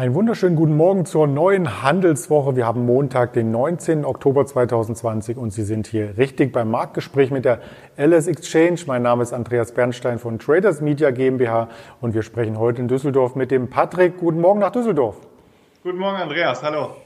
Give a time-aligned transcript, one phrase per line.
[0.00, 2.56] Einen wunderschönen guten Morgen zur neuen Handelswoche.
[2.56, 4.06] Wir haben Montag, den 19.
[4.06, 7.60] Oktober 2020 und Sie sind hier richtig beim Marktgespräch mit der
[7.98, 8.80] LS Exchange.
[8.86, 11.68] Mein Name ist Andreas Bernstein von Traders Media GmbH
[12.00, 14.16] und wir sprechen heute in Düsseldorf mit dem Patrick.
[14.16, 15.16] Guten Morgen nach Düsseldorf.
[15.82, 16.62] Guten Morgen, Andreas.
[16.62, 16.96] Hallo.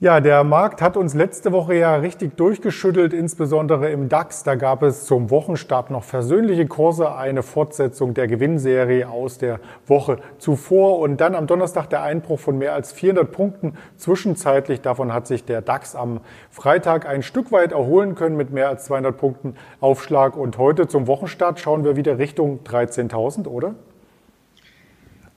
[0.00, 4.42] Ja, der Markt hat uns letzte Woche ja richtig durchgeschüttelt, insbesondere im DAX.
[4.42, 10.18] Da gab es zum Wochenstart noch versöhnliche Kurse, eine Fortsetzung der Gewinnserie aus der Woche
[10.38, 14.80] zuvor und dann am Donnerstag der Einbruch von mehr als 400 Punkten zwischenzeitlich.
[14.80, 16.18] Davon hat sich der DAX am
[16.50, 21.06] Freitag ein Stück weit erholen können mit mehr als 200 Punkten Aufschlag und heute zum
[21.06, 23.76] Wochenstart schauen wir wieder Richtung 13.000, oder?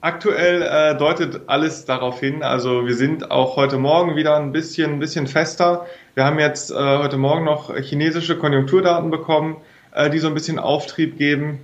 [0.00, 2.44] Aktuell äh, deutet alles darauf hin.
[2.44, 5.86] Also wir sind auch heute Morgen wieder ein bisschen, ein bisschen fester.
[6.14, 9.56] Wir haben jetzt äh, heute Morgen noch chinesische Konjunkturdaten bekommen,
[9.92, 11.58] äh, die so ein bisschen Auftrieb geben.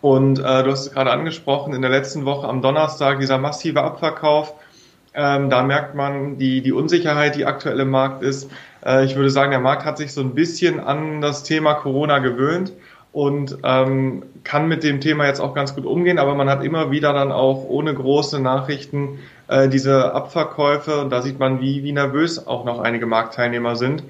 [0.00, 3.82] Und äh, du hast es gerade angesprochen, in der letzten Woche am Donnerstag dieser massive
[3.82, 4.52] Abverkauf.
[5.14, 8.50] Ähm, da merkt man die, die Unsicherheit, die aktuell im Markt ist.
[8.84, 12.18] Äh, ich würde sagen, der Markt hat sich so ein bisschen an das Thema Corona
[12.18, 12.72] gewöhnt
[13.12, 16.90] und ähm, kann mit dem Thema jetzt auch ganz gut umgehen, aber man hat immer
[16.90, 21.92] wieder dann auch ohne große Nachrichten äh, diese Abverkäufe und da sieht man, wie, wie
[21.92, 24.04] nervös auch noch einige Marktteilnehmer sind.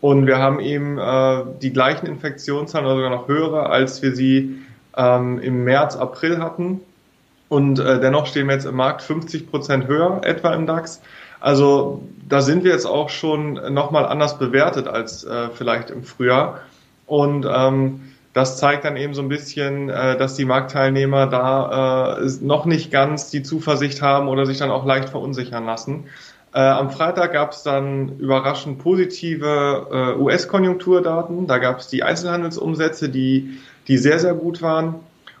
[0.00, 4.60] Und wir haben eben äh, die gleichen Infektionszahlen oder sogar noch höhere, als wir sie
[4.96, 6.80] ähm, im März, April hatten.
[7.48, 11.00] Und äh, dennoch stehen wir jetzt im Markt 50 Prozent höher, etwa im DAX.
[11.40, 16.60] Also da sind wir jetzt auch schon nochmal anders bewertet als äh, vielleicht im Frühjahr.
[17.06, 18.00] Und ähm,
[18.38, 22.92] das zeigt dann eben so ein bisschen, äh, dass die Marktteilnehmer da äh, noch nicht
[22.92, 26.04] ganz die Zuversicht haben oder sich dann auch leicht verunsichern lassen.
[26.54, 31.48] Äh, am Freitag gab es dann überraschend positive US-Konjunkturdaten.
[31.48, 33.58] Da gab es die Einzelhandelsumsätze, die,
[33.88, 34.94] die sehr, sehr gut waren.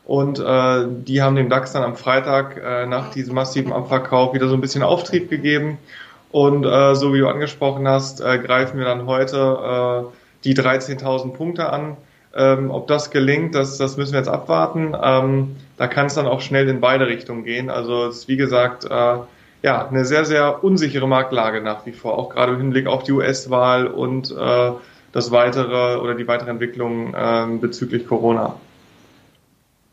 [0.04, 4.62] Und die haben dem DAX dann am Freitag nach diesem massiven Abverkauf wieder so ein
[4.62, 5.76] bisschen Auftrieb gegeben.
[6.30, 10.06] Und so wie du angesprochen hast, greifen wir dann heute
[10.44, 11.98] die 13.000 Punkte an.
[12.34, 14.94] Ähm, ob das gelingt, das, das müssen wir jetzt abwarten.
[15.00, 17.70] Ähm, da kann es dann auch schnell in beide Richtungen gehen.
[17.70, 19.16] Also es ist wie gesagt äh,
[19.62, 23.12] ja eine sehr, sehr unsichere Marktlage nach wie vor, auch gerade im Hinblick auf die
[23.12, 24.72] US-Wahl und äh,
[25.12, 28.56] das weitere oder die weitere Entwicklung äh, bezüglich Corona.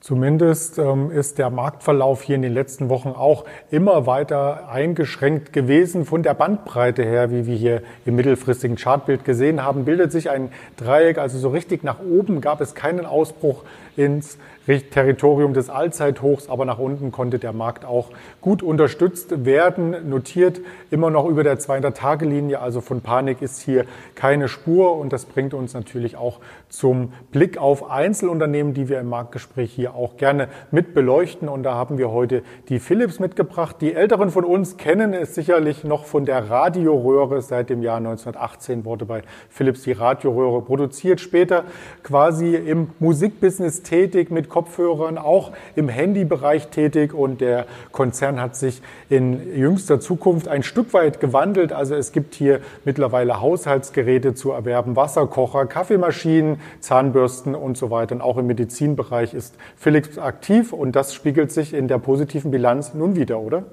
[0.06, 6.06] Zumindest ähm, ist der Marktverlauf hier in den letzten Wochen auch immer weiter eingeschränkt gewesen.
[6.06, 10.52] Von der Bandbreite her, wie wir hier im mittelfristigen Chartbild gesehen haben, bildet sich ein
[10.78, 11.18] Dreieck.
[11.18, 13.64] Also so richtig nach oben gab es keinen Ausbruch
[13.96, 18.10] ins Territorium des Allzeithochs, aber nach unten konnte der Markt auch
[18.42, 23.86] gut unterstützt werden, notiert immer noch über der 200-Tage-Linie, also von Panik ist hier
[24.16, 29.08] keine Spur und das bringt uns natürlich auch zum Blick auf Einzelunternehmen, die wir im
[29.08, 33.78] Marktgespräch hier auch gerne mit beleuchten und da haben wir heute die Philips mitgebracht.
[33.82, 37.42] Die Älteren von uns kennen es sicherlich noch von der Radioröhre.
[37.42, 41.64] Seit dem Jahr 1918 wurde bei Philips die Radioröhre produziert, später
[42.04, 48.82] quasi im Musikbusiness tätig mit Kopfhörern, auch im Handybereich tätig und der Konzern hat sich
[49.10, 51.72] in jüngster Zukunft ein Stück weit gewandelt.
[51.72, 58.16] Also es gibt hier mittlerweile Haushaltsgeräte zu erwerben, Wasserkocher, Kaffeemaschinen, Zahnbürsten und so weiter.
[58.16, 59.56] Und auch im Medizinbereich ist
[59.86, 63.66] Philips aktiv und das spiegelt sich in der positiven Bilanz nun wieder, oder?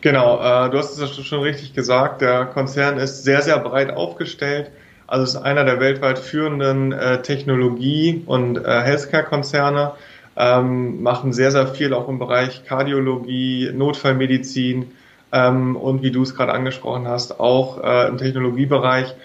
[0.00, 2.20] Genau, äh, du hast es schon richtig gesagt.
[2.20, 4.70] Der Konzern ist sehr, sehr breit aufgestellt.
[5.08, 9.94] Also ist einer der weltweit führenden äh, Technologie- und äh, Healthcare-Konzerne,
[10.36, 14.92] ähm, machen sehr, sehr viel auch im Bereich Kardiologie, Notfallmedizin
[15.32, 19.16] ähm, und wie du es gerade angesprochen hast, auch äh, im Technologiebereich.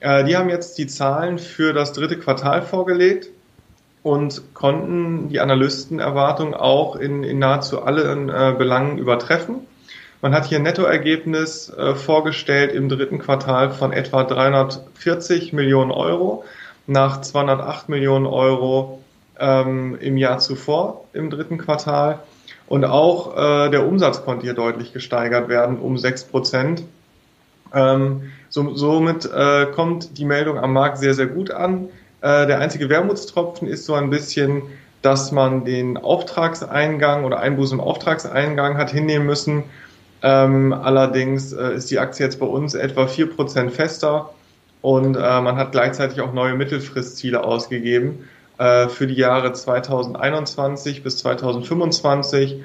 [0.00, 3.28] Äh, die haben jetzt die Zahlen für das dritte Quartal vorgelegt
[4.06, 9.66] und konnten die Analystenerwartung auch in, in nahezu allen äh, Belangen übertreffen.
[10.22, 16.44] Man hat hier ein Nettoergebnis äh, vorgestellt im dritten Quartal von etwa 340 Millionen Euro
[16.86, 19.02] nach 208 Millionen Euro
[19.40, 22.20] ähm, im Jahr zuvor im dritten Quartal.
[22.68, 26.84] Und auch äh, der Umsatz konnte hier deutlich gesteigert werden um 6 Prozent.
[27.74, 31.88] Ähm, so, somit äh, kommt die Meldung am Markt sehr, sehr gut an.
[32.20, 34.62] Äh, der einzige Wermutstropfen ist so ein bisschen,
[35.02, 39.64] dass man den Auftragseingang oder Einbußen im Auftragseingang hat hinnehmen müssen
[40.22, 44.30] ähm, allerdings äh, ist die Aktie jetzt bei uns etwa 4% fester
[44.82, 48.28] und äh, man hat gleichzeitig auch neue Mittelfristziele ausgegeben
[48.58, 52.62] äh, für die Jahre 2021 bis 2025.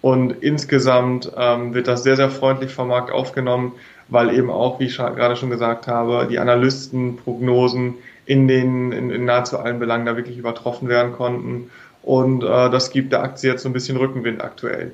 [0.00, 3.72] Und insgesamt ähm, wird das sehr, sehr freundlich vom Markt aufgenommen,
[4.08, 7.94] weil eben auch, wie ich gerade schon gesagt habe, die Analystenprognosen
[8.26, 11.70] in den in, in nahezu allen Belangen da wirklich übertroffen werden konnten.
[12.02, 14.92] Und äh, das gibt der Aktie jetzt so ein bisschen Rückenwind aktuell.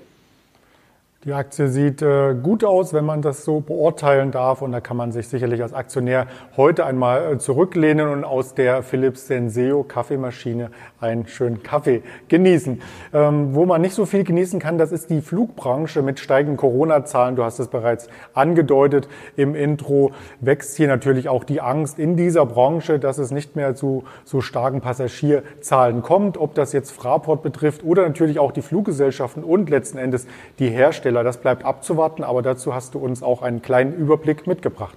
[1.24, 4.62] Die Aktie sieht äh, gut aus, wenn man das so beurteilen darf.
[4.62, 8.84] Und da kann man sich sicherlich als Aktionär heute einmal äh, zurücklehnen und aus der
[8.84, 10.70] Philips Senseo Kaffeemaschine
[11.00, 12.80] einen schönen Kaffee genießen.
[13.12, 17.34] Ähm, wo man nicht so viel genießen kann, das ist die Flugbranche mit steigenden Corona-Zahlen.
[17.34, 20.12] Du hast es bereits angedeutet im Intro.
[20.38, 24.40] Wächst hier natürlich auch die Angst in dieser Branche, dass es nicht mehr zu so
[24.40, 26.38] starken Passagierzahlen kommt.
[26.38, 30.28] Ob das jetzt Fraport betrifft oder natürlich auch die Fluggesellschaften und letzten Endes
[30.60, 31.24] die Hersteller Hersteller.
[31.24, 34.96] Das bleibt abzuwarten, aber dazu hast du uns auch einen kleinen Überblick mitgebracht.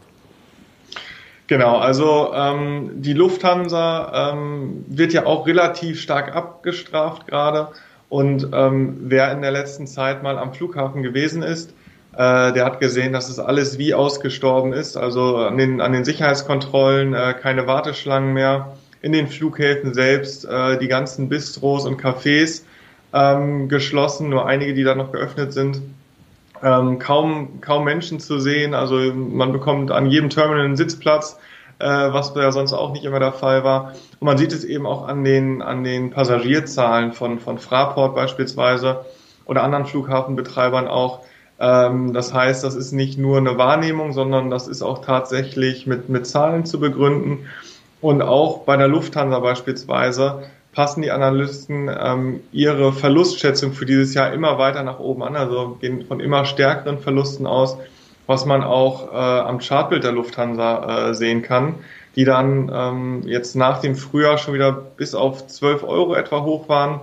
[1.48, 7.70] Genau, also ähm, die Lufthansa ähm, wird ja auch relativ stark abgestraft gerade.
[8.10, 11.72] Und ähm, wer in der letzten Zeit mal am Flughafen gewesen ist,
[12.14, 14.98] äh, der hat gesehen, dass es alles wie ausgestorben ist.
[14.98, 20.78] Also an den, an den Sicherheitskontrollen äh, keine Warteschlangen mehr, in den Flughäfen selbst äh,
[20.78, 22.64] die ganzen Bistros und Cafés
[23.14, 25.82] ähm, geschlossen, nur einige, die da noch geöffnet sind
[26.64, 28.74] ähm, kaum, kaum Menschen zu sehen.
[28.74, 31.38] Also man bekommt an jedem Terminal einen Sitzplatz,
[31.80, 33.94] äh, was ja sonst auch nicht immer der Fall war.
[34.20, 39.06] Und man sieht es eben auch an den, an den Passagierzahlen von, von Fraport beispielsweise
[39.46, 41.22] oder anderen Flughafenbetreibern auch.
[41.60, 46.10] Ähm, das heißt, das ist nicht nur eine Wahrnehmung, sondern das ist auch tatsächlich mit,
[46.10, 47.48] mit Zahlen zu begründen.
[48.02, 54.34] Und auch bei der Lufthansa beispielsweise passen die Analysten ähm, ihre Verlustschätzung für dieses Jahr
[54.34, 57.78] immer weiter nach oben an, also gehen von immer stärkeren Verlusten aus,
[58.28, 61.76] was man auch äh, am Chartbild der Lufthansa äh, sehen kann,
[62.16, 66.70] die dann ähm, jetzt nach dem Frühjahr schon wieder bis auf 12 Euro etwa hoch
[66.70, 67.02] waren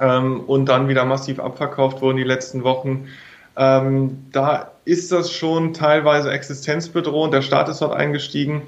[0.00, 3.08] ähm, und dann wieder massiv abverkauft wurden die letzten Wochen.
[3.56, 7.34] Ähm, da ist das schon teilweise existenzbedrohend.
[7.34, 8.62] Der Staat ist dort eingestiegen.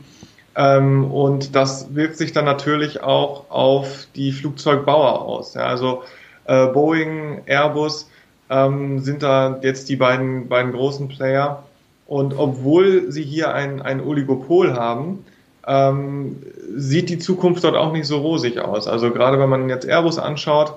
[0.56, 5.54] Ähm, und das wirkt sich dann natürlich auch auf die Flugzeugbauer aus.
[5.54, 6.02] Ja, also
[6.46, 8.10] äh, Boeing, Airbus
[8.50, 11.64] ähm, sind da jetzt die beiden, beiden großen Player.
[12.06, 15.24] Und obwohl sie hier ein, ein Oligopol haben,
[15.66, 16.42] ähm,
[16.74, 18.88] sieht die Zukunft dort auch nicht so rosig aus.
[18.88, 20.74] Also gerade wenn man jetzt Airbus anschaut,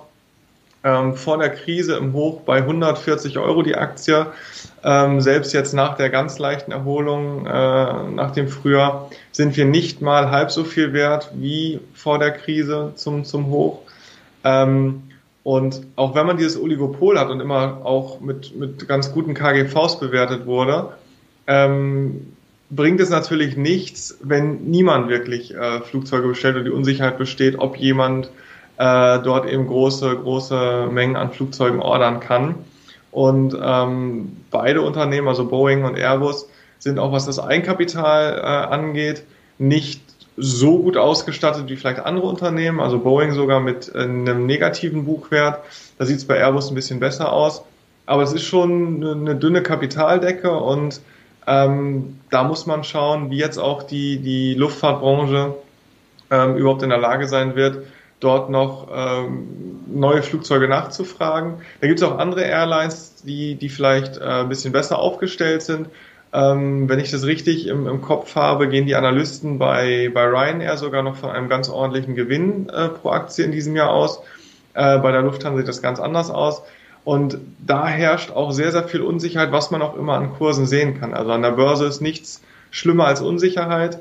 [0.83, 4.27] ähm, vor der Krise im Hoch bei 140 Euro die Aktie.
[4.83, 10.01] Ähm, selbst jetzt nach der ganz leichten Erholung äh, nach dem Frühjahr sind wir nicht
[10.01, 13.81] mal halb so viel wert wie vor der Krise zum, zum Hoch.
[14.43, 15.03] Ähm,
[15.43, 19.99] und auch wenn man dieses Oligopol hat und immer auch mit, mit ganz guten KGVs
[19.99, 20.93] bewertet wurde,
[21.47, 22.33] ähm,
[22.69, 27.77] bringt es natürlich nichts, wenn niemand wirklich äh, Flugzeuge bestellt und die Unsicherheit besteht, ob
[27.77, 28.31] jemand
[28.81, 32.55] äh, dort eben große, große Mengen an Flugzeugen ordern kann.
[33.11, 36.49] Und ähm, beide Unternehmen, also Boeing und Airbus,
[36.79, 39.23] sind auch was das Eigenkapital äh, angeht,
[39.59, 40.01] nicht
[40.35, 45.59] so gut ausgestattet wie vielleicht andere Unternehmen, also Boeing sogar mit einem negativen Buchwert.
[45.99, 47.61] Da sieht es bei Airbus ein bisschen besser aus.
[48.07, 51.01] Aber es ist schon eine dünne Kapitaldecke und
[51.45, 55.53] ähm, da muss man schauen, wie jetzt auch die, die Luftfahrtbranche
[56.31, 57.83] ähm, überhaupt in der Lage sein wird,
[58.21, 61.55] dort noch ähm, neue Flugzeuge nachzufragen.
[61.81, 65.89] Da gibt es auch andere Airlines, die, die vielleicht äh, ein bisschen besser aufgestellt sind.
[66.33, 70.77] Ähm, wenn ich das richtig im, im Kopf habe, gehen die Analysten bei, bei Ryanair
[70.77, 74.19] sogar noch von einem ganz ordentlichen Gewinn äh, pro Aktie in diesem Jahr aus.
[74.73, 76.61] Äh, bei der Lufthansa sieht das ganz anders aus.
[77.03, 80.99] Und da herrscht auch sehr, sehr viel Unsicherheit, was man auch immer an Kursen sehen
[80.99, 81.13] kann.
[81.13, 83.99] Also an der Börse ist nichts schlimmer als Unsicherheit.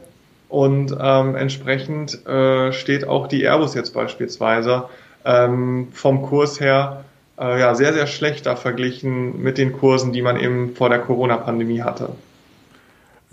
[0.50, 4.84] Und ähm, entsprechend äh, steht auch die Airbus jetzt beispielsweise
[5.24, 7.04] ähm, vom Kurs her
[7.38, 10.98] äh, ja, sehr, sehr schlecht da verglichen mit den Kursen, die man eben vor der
[10.98, 12.10] Corona-Pandemie hatte.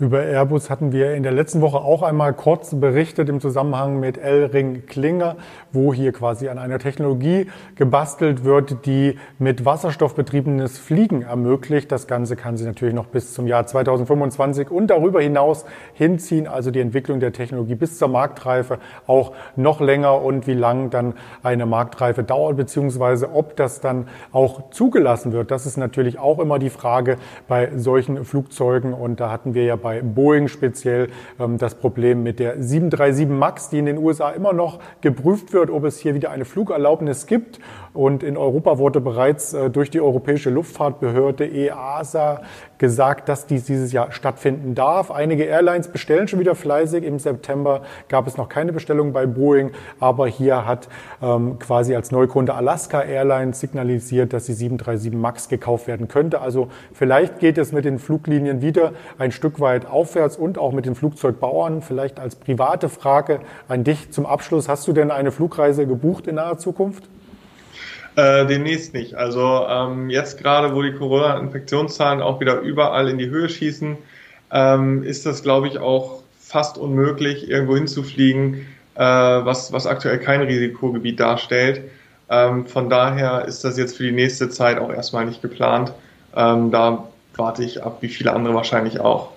[0.00, 4.16] Über Airbus hatten wir in der letzten Woche auch einmal kurz berichtet im Zusammenhang mit
[4.16, 5.34] L-Ring Klinger,
[5.72, 11.90] wo hier quasi an einer Technologie gebastelt wird, die mit Wasserstoff betriebenes Fliegen ermöglicht.
[11.90, 15.64] Das Ganze kann sich natürlich noch bis zum Jahr 2025 und darüber hinaus
[15.94, 18.78] hinziehen, also die Entwicklung der Technologie bis zur Marktreife
[19.08, 24.70] auch noch länger und wie lang dann eine Marktreife dauert, beziehungsweise ob das dann auch
[24.70, 25.50] zugelassen wird.
[25.50, 27.16] Das ist natürlich auch immer die Frage
[27.48, 31.08] bei solchen Flugzeugen und da hatten wir ja bei bei Boeing speziell
[31.40, 35.70] ähm, das Problem mit der 737 MAX, die in den USA immer noch geprüft wird,
[35.70, 37.58] ob es hier wieder eine Flugerlaubnis gibt.
[37.94, 42.42] Und in Europa wurde bereits äh, durch die Europäische Luftfahrtbehörde EASA
[42.76, 45.10] gesagt, dass dies dieses Jahr stattfinden darf.
[45.10, 47.02] Einige Airlines bestellen schon wieder fleißig.
[47.02, 50.88] Im September gab es noch keine Bestellung bei Boeing, aber hier hat
[51.22, 56.40] ähm, quasi als Neukunde Alaska Airlines signalisiert, dass die 737 MAX gekauft werden könnte.
[56.40, 60.86] Also vielleicht geht es mit den Fluglinien wieder ein Stück weit aufwärts und auch mit
[60.86, 61.82] den Flugzeugbauern.
[61.82, 64.68] Vielleicht als private Frage an dich zum Abschluss.
[64.68, 67.04] Hast du denn eine Flugreise gebucht in naher Zukunft?
[68.16, 69.14] Äh, demnächst nicht.
[69.14, 73.96] Also ähm, jetzt gerade, wo die Corona-Infektionszahlen auch wieder überall in die Höhe schießen,
[74.50, 78.66] ähm, ist das, glaube ich, auch fast unmöglich, irgendwo hinzufliegen,
[78.96, 81.82] äh, was, was aktuell kein Risikogebiet darstellt.
[82.28, 85.92] Ähm, von daher ist das jetzt für die nächste Zeit auch erstmal nicht geplant.
[86.34, 87.04] Ähm, da
[87.36, 89.30] warte ich ab, wie viele andere wahrscheinlich auch.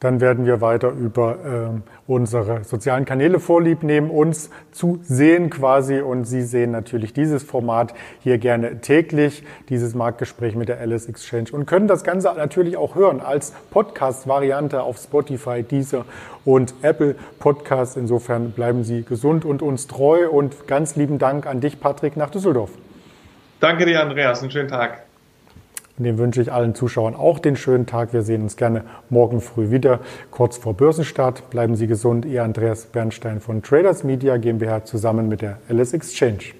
[0.00, 1.36] Dann werden wir weiter über
[1.76, 6.00] äh, unsere sozialen Kanäle vorlieb nehmen, uns zu sehen quasi.
[6.00, 11.48] Und Sie sehen natürlich dieses Format hier gerne täglich, dieses Marktgespräch mit der Alice Exchange
[11.52, 16.04] und können das Ganze natürlich auch hören als Podcast-Variante auf Spotify, Deezer
[16.44, 17.96] und Apple Podcast.
[17.96, 20.28] Insofern bleiben Sie gesund und uns treu.
[20.28, 22.70] Und ganz lieben Dank an dich, Patrick, nach Düsseldorf.
[23.60, 24.42] Danke dir, Andreas.
[24.42, 25.05] Einen schönen Tag.
[25.98, 28.12] Und dem wünsche ich allen Zuschauern auch den schönen Tag.
[28.12, 30.00] Wir sehen uns gerne morgen früh wieder,
[30.30, 31.48] kurz vor Börsenstart.
[31.48, 32.26] Bleiben Sie gesund.
[32.26, 36.54] Ihr Andreas Bernstein von Traders Media GmbH zusammen mit der LS Exchange.